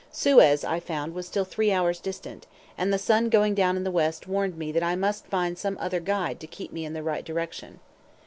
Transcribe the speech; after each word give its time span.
Suez, 0.11 0.63
I 0.63 0.79
found, 0.79 1.13
was 1.13 1.27
still 1.27 1.45
three 1.45 1.71
hours 1.71 1.99
distant, 1.99 2.47
and 2.75 2.91
the 2.91 2.97
sun 2.97 3.29
going 3.29 3.53
down 3.53 3.77
in 3.77 3.83
the 3.83 3.91
west 3.91 4.25
warned 4.27 4.57
me 4.57 4.71
that 4.71 4.81
I 4.81 4.95
must 4.95 5.27
find 5.27 5.59
some 5.59 5.77
other 5.79 5.99
guide 5.99 6.39
to 6.39 6.47
keep 6.47 6.73
me 6.73 6.85
in 6.85 6.93
the 6.93 7.03
right 7.03 7.23
direction. 7.23 7.79